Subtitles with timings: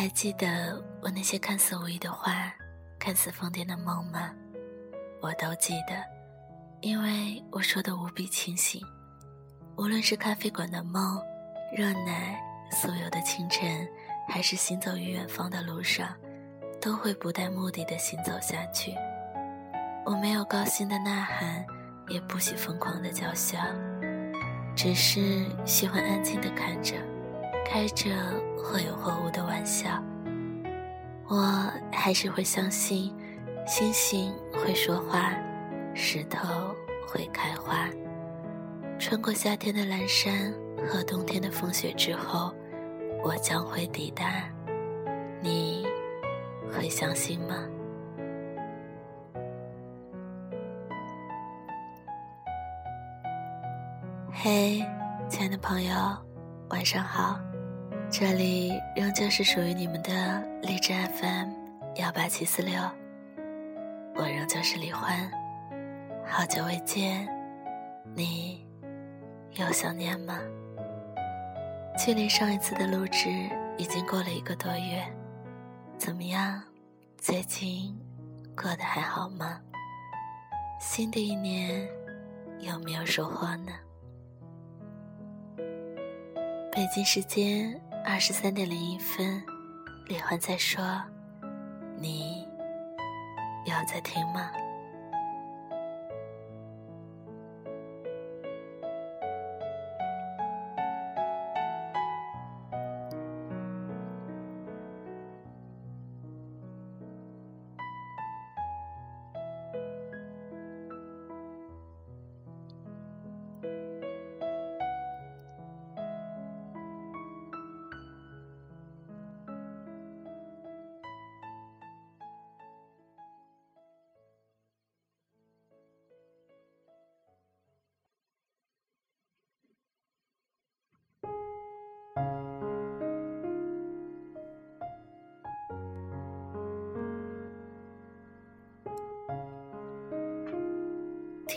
[0.00, 2.50] 还记得我那些看似无意的话，
[2.98, 4.30] 看似疯癫的梦吗？
[5.20, 5.94] 我都记得，
[6.80, 8.80] 因为我说的无比清醒。
[9.76, 11.20] 无论是咖啡馆的梦、
[11.76, 12.40] 热奶、
[12.72, 13.86] 酥油的清晨，
[14.26, 16.16] 还是行走于远方的路上，
[16.80, 18.94] 都会不带目的的行走下去。
[20.06, 21.62] 我没有高兴的呐喊，
[22.08, 23.58] 也不喜疯狂的叫嚣，
[24.74, 26.94] 只是喜欢安静的看着。
[27.64, 28.10] 开着
[28.56, 30.02] 或有或无的玩笑，
[31.28, 33.14] 我还是会相信，
[33.66, 35.32] 星星会说话，
[35.94, 36.74] 石头
[37.06, 37.88] 会开花。
[38.98, 40.52] 穿过夏天的蓝山
[40.86, 42.52] 和冬天的风雪之后，
[43.22, 44.44] 我将会抵达。
[45.40, 45.86] 你
[46.70, 47.54] 会相信吗？
[54.32, 54.84] 嘿，
[55.28, 55.94] 亲爱的朋友，
[56.70, 57.38] 晚上好。
[58.12, 61.50] 这里仍旧是属于你们的荔枝 FM
[61.94, 62.74] 幺八七四六，
[64.16, 65.30] 我仍旧是李欢，
[66.26, 67.28] 好久未见，
[68.12, 68.66] 你
[69.52, 70.40] 有想念吗？
[71.96, 73.30] 距离上一次的录制
[73.78, 75.06] 已经过了一个多月，
[75.96, 76.60] 怎么样？
[77.16, 77.96] 最近
[78.56, 79.60] 过得还好吗？
[80.80, 81.88] 新的一年
[82.58, 83.72] 有没有收获呢？
[86.72, 87.80] 北京时间。
[88.04, 89.42] 二十三点零一分，
[90.06, 90.82] 李欢在说
[92.00, 92.46] ：“你
[93.66, 94.50] 要在听吗？”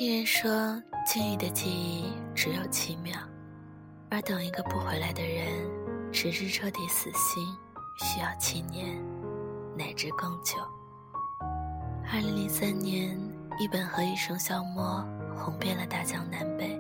[0.04, 0.52] 听人说，
[1.06, 3.14] 鲸鱼的记忆只有七秒，
[4.10, 5.48] 而等一个不回来的人，
[6.12, 7.48] 直至彻底死心，
[7.98, 9.02] 需要七年，
[9.78, 10.58] 乃至更久。
[12.12, 13.18] 二零零三年，
[13.58, 15.06] 一本《何以笙箫默》
[15.38, 16.78] 红遍了大江南北。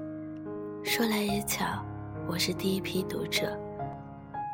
[0.83, 1.81] 说来也巧，
[2.27, 3.57] 我是第一批读者，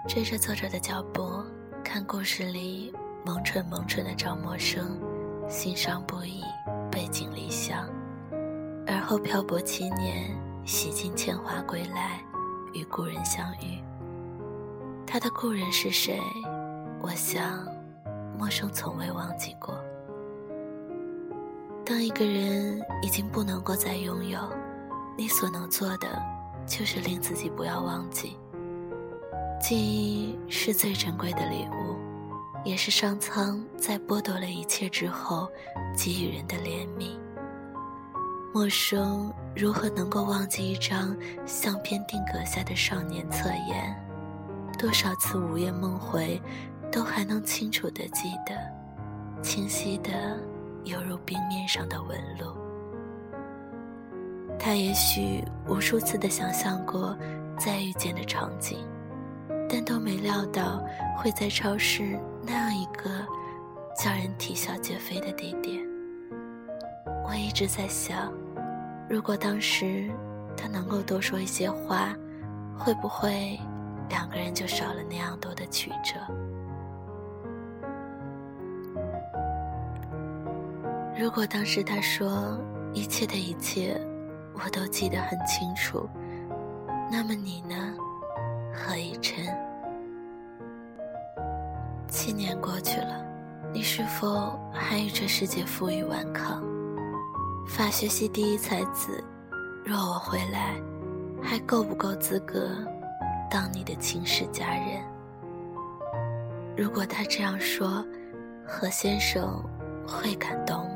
[0.08, 1.44] 追着作者的脚步，
[1.84, 2.94] 看故事里
[3.26, 4.84] 萌蠢萌蠢的赵默笙，
[5.48, 6.44] 欣赏不已，
[6.92, 7.90] 背井离乡。
[8.92, 10.36] 而后漂泊七年，
[10.66, 12.20] 洗尽铅华归来，
[12.74, 13.80] 与故人相遇。
[15.06, 16.20] 他的故人是谁？
[17.00, 17.64] 我想，
[18.36, 19.80] 陌生从未忘记过。
[21.86, 24.40] 当一个人已经不能够再拥有，
[25.16, 26.08] 你所能做的，
[26.66, 28.38] 就是令自己不要忘记。
[29.62, 31.96] 记忆是最珍贵的礼物，
[32.66, 35.48] 也是上苍在剥夺了一切之后，
[35.96, 37.20] 给予人的怜悯。
[38.52, 41.16] 陌生如何能够忘记一张
[41.46, 43.96] 相片定格下的少年侧颜？
[44.78, 46.42] 多少次午夜梦回，
[46.92, 48.56] 都还能清楚地记得，
[49.44, 50.12] 清晰的
[50.84, 52.56] 犹如冰面上的纹路。
[54.58, 57.16] 他也许无数次的想象过
[57.56, 58.80] 再遇见的场景，
[59.70, 60.84] 但都没料到
[61.16, 63.10] 会在超市那样一个
[63.96, 65.88] 叫人啼笑皆非的地点。
[67.26, 68.34] 我一直在想，
[69.10, 70.08] 如果当时
[70.56, 72.16] 他能够多说一些话，
[72.78, 73.60] 会不会
[74.08, 76.20] 两个人就少了那样多的曲折？
[81.20, 82.56] 如果当时他说
[82.94, 84.00] 一切的一切
[84.54, 86.08] 我都记得很清楚，
[87.12, 87.76] 那么你呢，
[88.72, 89.44] 何以琛？
[92.08, 93.26] 七年过去了，
[93.74, 96.64] 你是否还与这世界负隅顽抗？
[97.70, 99.24] 法学系第一才子，
[99.86, 100.74] 若我回来，
[101.42, 102.68] 还够不够资格
[103.50, 105.04] 当你的亲事家人？
[106.76, 108.04] 如果他这样说，
[108.66, 109.64] 何先生
[110.06, 110.89] 会感动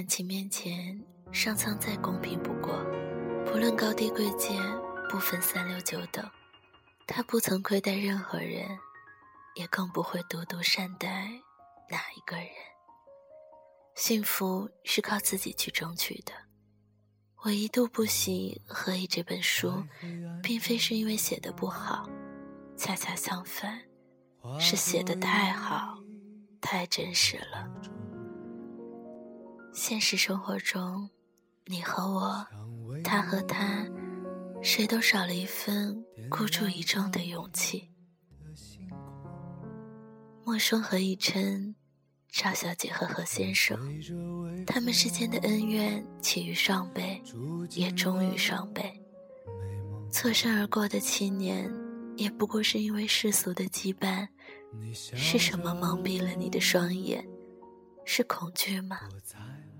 [0.00, 0.98] 感情面前，
[1.30, 2.82] 上苍再公平不过。
[3.44, 4.58] 不论高低贵贱，
[5.10, 6.26] 不分三六九等，
[7.06, 8.66] 他不曾亏待任何人，
[9.56, 11.28] 也更不会独独善待
[11.90, 12.46] 哪一个人。
[13.94, 16.32] 幸福是靠自己去争取的。
[17.42, 19.84] 我一度不喜《何以》这本书，
[20.42, 22.08] 并非是因为写的不好，
[22.74, 23.78] 恰恰相反，
[24.58, 25.98] 是写的太好，
[26.58, 27.68] 太真实了。
[29.72, 31.08] 现实生活中，
[31.66, 32.46] 你和我。
[33.04, 33.86] 他和他，
[34.62, 37.88] 谁都少了一份孤注一掷的勇气。
[40.44, 41.74] 莫生和以琛，
[42.28, 43.78] 赵小姐和何先生，
[44.66, 47.22] 他们之间的恩怨起于上辈，
[47.70, 49.00] 也终于上辈。
[50.10, 51.72] 错身而过的七年，
[52.16, 54.26] 也不过是因为世俗的羁绊。
[54.92, 57.26] 是什么蒙蔽了你的双眼？
[58.04, 58.98] 是恐惧吗？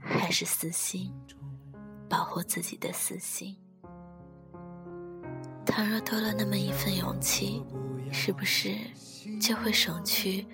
[0.01, 1.13] 还是私心？
[2.09, 3.57] 保护自己的私心。
[5.65, 7.63] 倘若多了那么一份勇气，
[8.11, 8.75] 是不是
[9.41, 10.45] 就会省去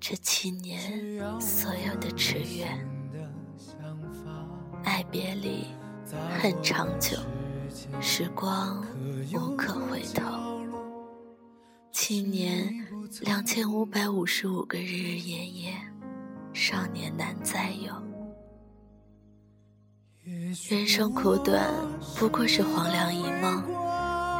[0.00, 2.84] 这七年所有的痴怨？
[4.82, 5.66] 爱别离，
[6.40, 7.16] 恨长久，
[8.00, 8.84] 时光
[9.32, 10.24] 无可回头。
[11.92, 12.86] 七年
[13.20, 15.74] 两千五百五十五个日日夜夜，
[16.52, 18.07] 少年难再有。
[20.70, 21.62] 人生苦短，
[22.16, 23.62] 不过是黄粱一梦。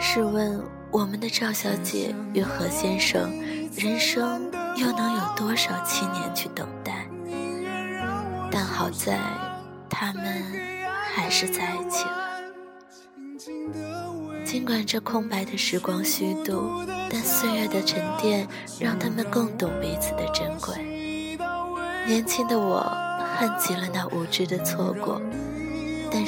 [0.01, 0.59] 试问，
[0.91, 3.31] 我们的赵小姐与何先生，
[3.77, 7.07] 人生又能有多少七年去等待？
[8.51, 9.19] 但好在，
[9.91, 10.25] 他们
[11.13, 12.27] 还是在一起了。
[14.47, 18.49] 尽管这空白的时光虚度，但岁月的沉淀
[18.81, 21.37] 让他们更懂彼此的珍贵。
[22.07, 22.81] 年轻的我，
[23.37, 25.21] 恨极了那无知的错过。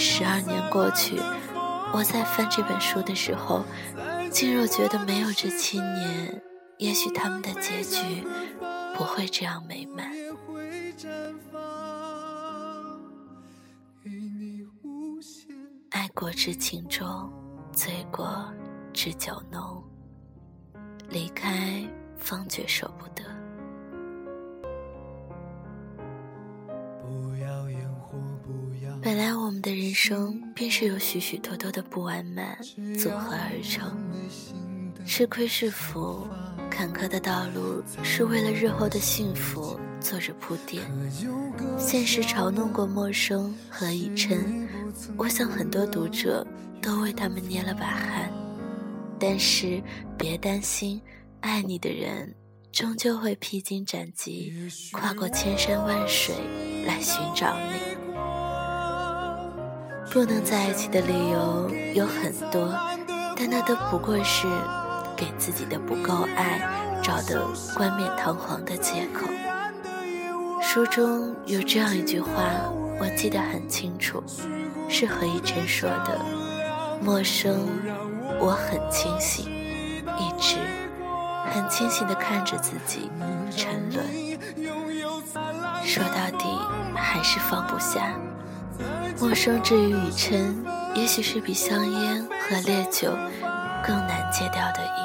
[0.00, 1.20] 十二年过去，
[1.92, 3.62] 我在翻这本书的时候，
[4.30, 6.42] 竟若觉得没有这七年，
[6.78, 8.26] 也许他们的结局
[8.96, 10.10] 不会这样美满。
[15.90, 17.30] 爱过知情重，
[17.70, 18.50] 醉过
[18.94, 19.84] 知酒浓，
[21.10, 21.86] 离开
[22.16, 23.22] 方觉舍不得。
[29.50, 32.56] 我们的人生便是由许许多多的不完满
[32.96, 34.00] 组合而成，
[35.04, 36.24] 吃亏是福，
[36.70, 40.84] 坎坷的道路是为了日后的幸福做着铺垫。
[41.76, 44.38] 现实嘲弄过陌生和以琛，
[45.16, 46.46] 我想很多读者
[46.80, 48.32] 都为他们捏了把汗。
[49.18, 49.82] 但是
[50.16, 51.02] 别担心，
[51.40, 52.32] 爱你的人
[52.70, 54.54] 终究会披荆斩棘，
[54.92, 56.36] 跨过千山万水
[56.86, 57.99] 来寻找你。
[60.12, 62.74] 不能在一起的理由有很多，
[63.36, 64.48] 但那都不过是
[65.16, 66.60] 给自己的不够爱
[67.00, 67.40] 找的
[67.76, 69.28] 冠冕堂皇的借口。
[70.60, 72.30] 书中有这样一句话，
[72.98, 74.20] 我记得很清楚，
[74.88, 76.20] 是何以琛说的
[77.00, 77.68] ：“陌生，
[78.40, 79.44] 我很清醒，
[80.18, 80.56] 一直
[81.52, 83.08] 很清醒地看着自己
[83.56, 84.04] 沉沦。
[85.84, 86.46] 说到底，
[86.96, 88.12] 还是放不下。”
[89.18, 90.64] 陌生至于雨琛，
[90.94, 93.10] 也许是比香烟和烈酒
[93.84, 95.04] 更难戒掉的瘾。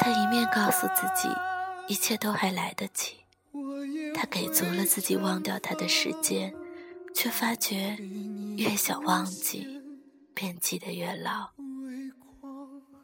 [0.00, 1.28] 他一面告诉自己，
[1.86, 3.16] 一切都还来得及。
[4.14, 6.52] 他给足了自己忘掉他的时间，
[7.14, 7.96] 却发觉
[8.56, 9.80] 越想忘记，
[10.34, 11.48] 便记得越牢。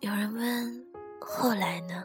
[0.01, 0.87] 有人问：
[1.21, 2.05] 后来呢？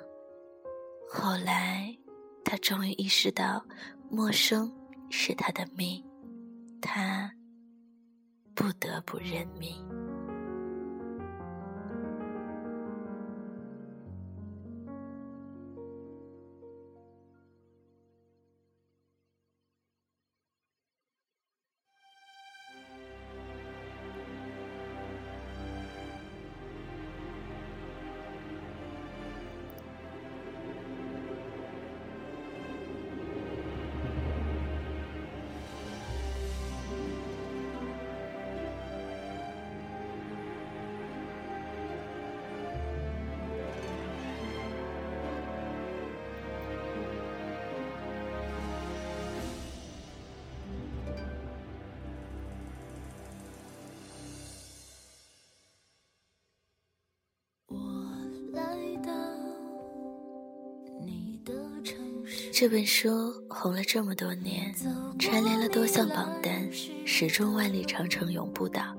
[1.10, 1.96] 后来，
[2.44, 3.64] 他终于意识到，
[4.10, 4.72] 陌生
[5.10, 6.04] 是他的命。
[6.82, 7.32] 他。
[8.56, 10.03] 不得不认命。
[62.56, 64.72] 这本书红了这么多年，
[65.18, 66.70] 蝉联了多项榜单，
[67.04, 68.96] 始终万里长城永不倒。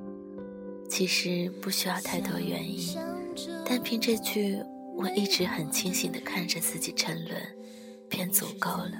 [0.90, 2.98] 其实不需要太多原因，
[3.64, 4.58] 单凭这句
[4.98, 7.40] “我一直很清醒地看着自己沉沦”，
[8.10, 8.90] 便足够了。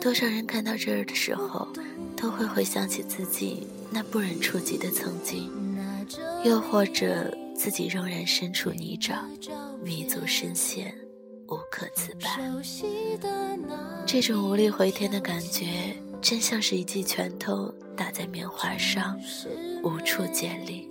[0.00, 1.68] 多少人看到这儿的时候，
[2.16, 5.48] 都会回想起自己那不忍触及的曾经，
[6.44, 9.20] 又或者自己仍然身处泥沼，
[9.84, 10.92] 迷足深陷，
[11.48, 12.38] 无可自拔。
[14.04, 19.18] 这种无力回天的感觉，真像是一记拳头打在棉花上，
[19.82, 20.88] 无处借力，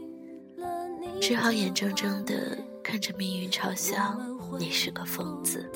[1.21, 4.19] 只好眼睁睁地看着命运嘲笑
[4.59, 5.69] 你是个疯子。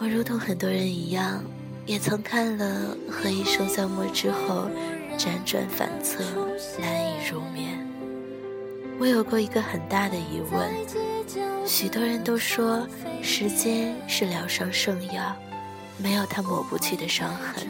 [0.00, 1.44] 我如同很多人一样，
[1.86, 4.68] 也曾看了《何以笙箫默》之后，
[5.18, 6.24] 辗转反侧，
[6.80, 7.91] 难以入眠。
[8.98, 10.70] 我有过一个很大的疑问：
[11.66, 12.86] 许多人都说
[13.22, 15.34] 时间是疗伤圣药，
[15.98, 17.66] 没有它抹不去的伤痕，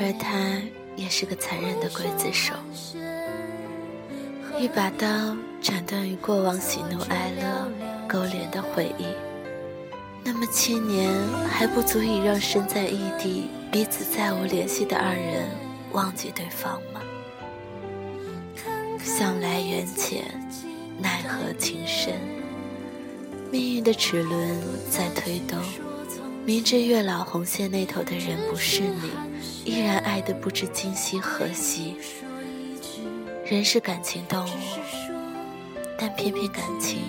[0.00, 0.62] 而他
[0.96, 2.54] 也是个残忍的刽子手，
[4.58, 5.06] 一把刀
[5.60, 7.70] 斩断与过往喜怒哀乐
[8.06, 9.06] 勾连的回忆。
[10.22, 11.12] 那么七年
[11.50, 15.48] 还不足以让身在异地、彼此再无联系的二人
[15.92, 17.00] 忘记对方吗？
[19.04, 20.24] 向来缘浅，
[20.98, 22.14] 奈何情深。
[23.52, 24.58] 命运的齿轮
[24.90, 25.60] 在推动，
[26.44, 29.10] 明知月老红线那头的人不是你，
[29.64, 31.94] 依然爱得不知今夕何夕。
[33.44, 34.50] 人是感情动物，
[35.98, 37.02] 但偏偏感情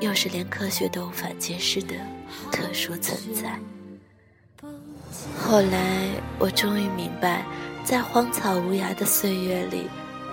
[0.00, 1.94] 又是连科学都无法解释的。
[2.52, 3.58] 特殊存在。
[5.38, 7.44] 后来，我终于明白，
[7.84, 9.88] 在荒草无涯的岁月里，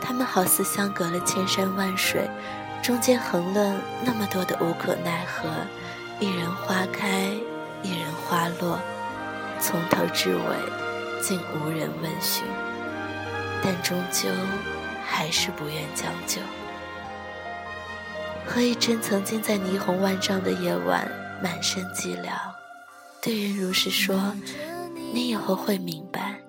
[0.06, 2.30] 他们好似相隔了千山万水，
[2.84, 5.50] 中间横了那么多的无可奈何。
[6.20, 7.32] 一人花开，
[7.82, 8.80] 一人花落，
[9.60, 10.42] 从头至尾，
[11.24, 12.44] 竟无人问询。
[13.64, 14.30] 但终究，
[15.04, 16.40] 还是不愿将就。
[18.46, 21.10] 何以琛曾经在霓虹万丈的夜晚。
[21.44, 22.32] 满身寂寥，
[23.22, 24.34] 对人如是说
[25.14, 26.40] ：“你以后会明白，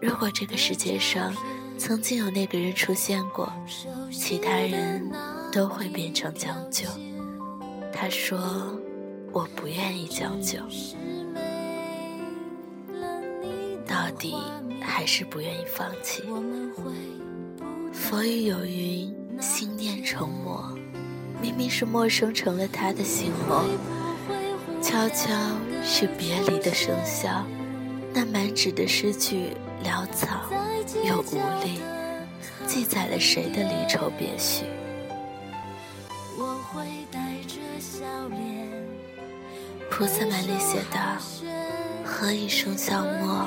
[0.00, 1.32] 如果这个世界上
[1.84, 3.52] 曾经有那个人出现过，
[4.12, 5.10] 其他人
[5.50, 6.86] 都会变成将就。”
[7.92, 8.38] 他说
[9.34, 10.60] ：“我不愿意将就，
[13.84, 14.36] 到底
[14.80, 16.22] 还是不愿意放弃。”
[17.92, 19.12] 佛语有云
[19.42, 20.72] ：“心念成魔，
[21.40, 23.64] 明明是陌生成了他的心魔。”
[24.80, 25.28] 悄悄
[25.82, 27.42] 是别离的笙箫，
[28.14, 29.48] 那满纸的诗句
[29.82, 30.48] 潦草
[31.04, 31.80] 又无力，
[32.66, 34.64] 记载了谁的离愁别绪？
[39.90, 41.18] 菩萨蛮里写道
[42.02, 43.46] ：“何以笙箫默？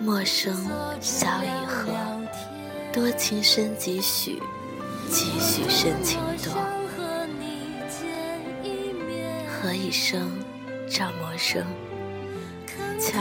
[0.00, 0.52] 默笙
[1.00, 1.92] 箫以和。
[2.92, 4.40] 多情深几许？
[5.10, 6.52] 几许深情多？”
[9.48, 10.28] 何以笙，
[10.88, 11.64] 照默笙。
[13.00, 13.18] 瞧，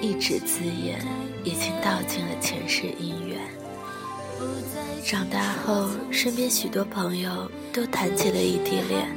[0.00, 1.04] 一纸字眼，
[1.46, 3.40] 已经道尽了前世姻缘。
[5.04, 9.16] 长大后，身边许多朋友都谈起了异地恋，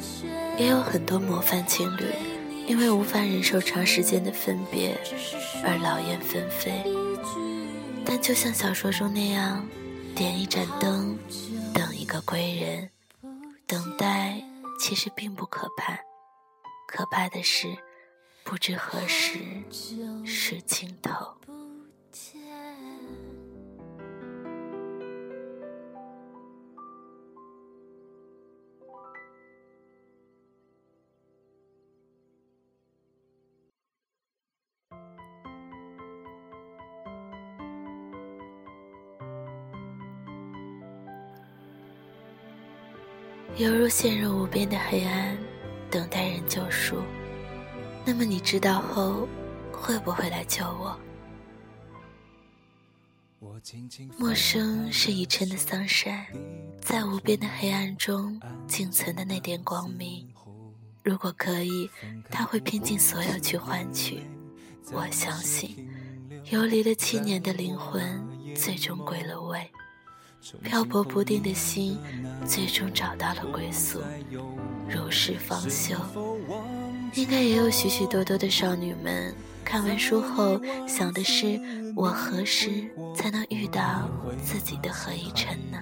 [0.56, 2.06] 也有很多模范情侣，
[2.68, 4.96] 因为无法忍受长时间的分别
[5.66, 6.84] 而劳燕分飞。
[8.06, 9.68] 但就像小说中那样，
[10.16, 11.18] 点一盏灯，
[11.74, 12.90] 等一个归人，
[13.66, 14.40] 等待
[14.80, 15.98] 其实并不可怕。
[16.88, 17.76] 可怕的是，
[18.44, 19.40] 不知何时
[20.24, 21.12] 是尽头。
[43.58, 45.38] 犹如陷入无边的黑暗。
[45.92, 47.02] 等待人救赎，
[48.06, 49.28] 那么你知道后
[49.72, 50.96] 会不会来救我？
[54.16, 56.28] 陌生是已沉的桑山，
[56.80, 60.32] 在无边的黑暗中仅存的那点光明。
[61.04, 61.90] 如果可以，
[62.30, 64.22] 他会拼尽所有去换取。
[64.92, 65.90] 我相信，
[66.52, 68.24] 游离了七年的灵魂
[68.56, 69.72] 最终归了位，
[70.64, 71.98] 漂泊不定的心
[72.46, 74.00] 最终找到了归宿。
[74.88, 75.96] 如是方休，
[77.14, 81.60] 应该也有许许多多的少女们看完书后想的是：
[81.96, 84.10] 我何时才能遇到
[84.44, 85.80] 自己的何以琛呢？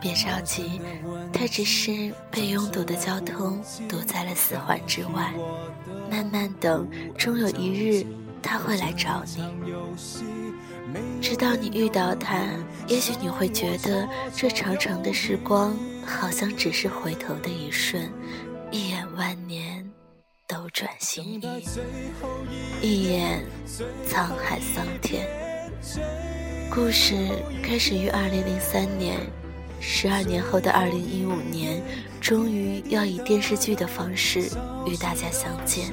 [0.00, 0.80] 别着急，
[1.32, 5.32] 他只是被拥堵的交通堵在了四环之外，
[6.10, 8.04] 慢慢等，终有一日
[8.42, 9.42] 他会来找你。
[11.20, 12.44] 直到你遇到他，
[12.86, 18.10] 也许你会觉得这长长的时光好像只是回头的一瞬，
[18.70, 19.88] 一眼万年
[20.46, 21.64] 斗转星移，
[22.80, 23.42] 一眼
[24.08, 25.26] 沧海桑田。
[26.70, 27.14] 故事
[27.62, 29.18] 开始于二零零三年，
[29.80, 31.82] 十二年后的二零一五年，
[32.20, 34.40] 终于要以电视剧的方式
[34.86, 35.92] 与大家相见。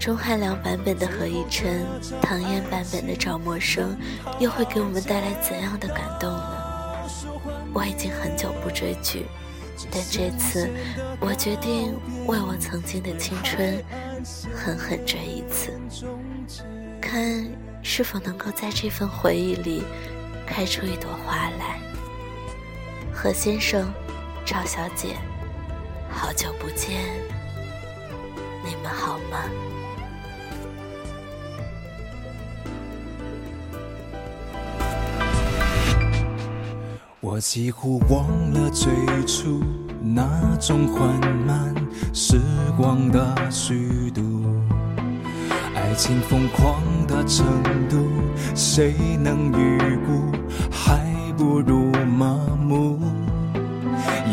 [0.00, 1.84] 钟汉良版本的何以琛，
[2.22, 3.94] 唐嫣版本的赵默笙，
[4.38, 7.06] 又会给我们带来怎样的感动呢？
[7.74, 9.26] 我已经很久不追剧，
[9.90, 10.70] 但这次
[11.20, 11.94] 我决定
[12.26, 13.84] 为我曾经的青春
[14.54, 15.78] 狠狠追一次，
[16.98, 17.46] 看
[17.82, 19.82] 是否能够在这份回忆里
[20.46, 21.78] 开出一朵花来。
[23.12, 23.92] 何先生，
[24.46, 25.14] 赵小姐，
[26.08, 27.04] 好久不见，
[28.64, 29.44] 你们好吗？
[37.40, 38.92] 我几乎忘了最
[39.26, 39.62] 初
[40.02, 40.28] 那
[40.60, 41.08] 种缓
[41.46, 41.74] 慢
[42.12, 42.38] 时
[42.76, 44.20] 光的虚度，
[45.74, 47.46] 爱情疯狂的程
[47.88, 47.96] 度，
[48.54, 50.36] 谁能预估？
[50.70, 51.00] 还
[51.38, 53.00] 不如麻木。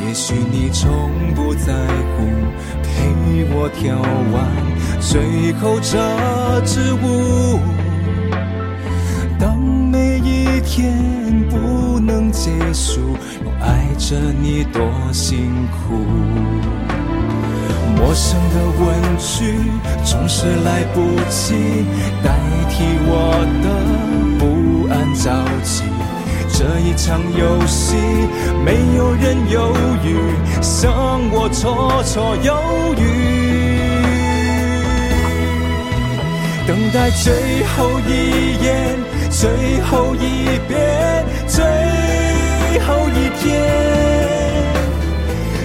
[0.05, 1.73] 也许你从不在
[2.17, 2.25] 乎，
[2.83, 4.01] 陪我跳
[4.33, 7.86] 完最后这支舞。
[10.67, 10.93] 天
[11.49, 11.55] 不。
[12.07, 13.01] 能结束，
[13.43, 15.97] 又爱着你多辛苦。
[17.97, 18.85] 陌生的问
[19.17, 19.59] 句
[20.05, 21.53] 总是来不及
[22.23, 22.31] 代
[22.69, 23.11] 替我
[23.61, 23.65] 的
[24.39, 25.25] 不安着
[25.63, 25.83] 急。
[26.53, 27.97] 这一场游戏，
[28.63, 29.75] 没有人犹
[30.05, 30.15] 豫，
[30.61, 30.89] 剩
[31.33, 32.49] 我绰绰有
[32.95, 33.01] 余。
[36.65, 37.33] 等待最
[37.75, 38.11] 后一
[38.63, 38.95] 眼，
[39.39, 41.63] 最后一遍，最。
[42.77, 43.53] 最后一天，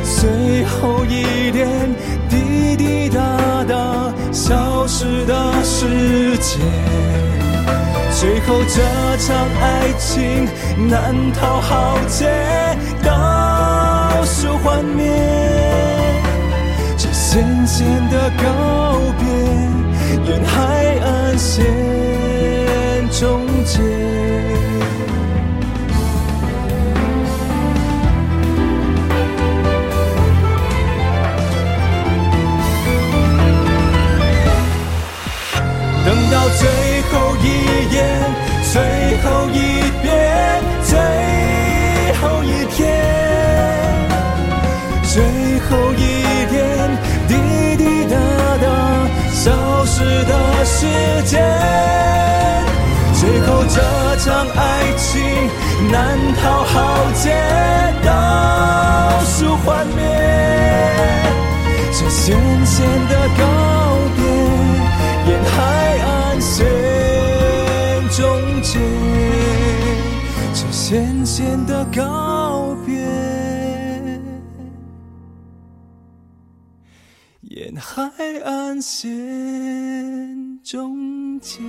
[0.02, 1.68] 最后一点
[2.28, 6.61] 滴滴答答消失的时间，
[8.18, 8.82] 最后这
[9.18, 10.48] 场爱情
[10.88, 12.26] 难逃浩劫，
[13.04, 15.06] 倒数幻灭，
[16.96, 18.42] 这渐渐的告
[19.18, 21.64] 别，沿海岸线
[23.22, 23.80] 终结。
[54.42, 55.22] 这场爱情
[55.92, 57.31] 难逃浩劫，
[58.05, 60.02] 倒数幻灭，
[61.92, 62.74] 这渐渐
[63.09, 63.40] 的告
[64.16, 64.20] 别，
[65.31, 65.55] 沿海
[66.00, 66.40] 岸。
[66.40, 66.66] 线
[68.11, 68.20] 终
[68.62, 68.81] 结，
[70.52, 72.98] 这渐渐的告别，
[77.42, 78.11] 沿海
[78.44, 81.61] 岸线终结。